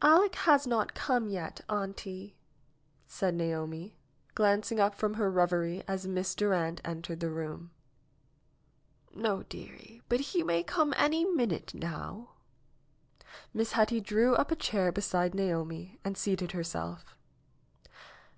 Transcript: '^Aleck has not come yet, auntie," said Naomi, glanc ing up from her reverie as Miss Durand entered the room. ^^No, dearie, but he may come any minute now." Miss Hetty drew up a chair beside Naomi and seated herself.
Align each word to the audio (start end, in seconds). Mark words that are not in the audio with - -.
'^Aleck 0.00 0.36
has 0.36 0.66
not 0.66 0.94
come 0.94 1.28
yet, 1.28 1.60
auntie," 1.68 2.34
said 3.04 3.34
Naomi, 3.34 3.94
glanc 4.34 4.72
ing 4.72 4.80
up 4.80 4.94
from 4.94 5.12
her 5.12 5.30
reverie 5.30 5.82
as 5.86 6.08
Miss 6.08 6.34
Durand 6.34 6.80
entered 6.82 7.20
the 7.20 7.28
room. 7.28 7.72
^^No, 9.14 9.46
dearie, 9.46 10.00
but 10.08 10.20
he 10.32 10.42
may 10.42 10.62
come 10.62 10.94
any 10.96 11.26
minute 11.26 11.74
now." 11.74 12.30
Miss 13.52 13.72
Hetty 13.72 14.00
drew 14.00 14.34
up 14.34 14.50
a 14.50 14.56
chair 14.56 14.90
beside 14.92 15.34
Naomi 15.34 15.98
and 16.02 16.16
seated 16.16 16.52
herself. 16.52 17.14